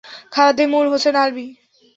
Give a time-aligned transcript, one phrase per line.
[0.33, 1.47] Khademul Hossain Alvi.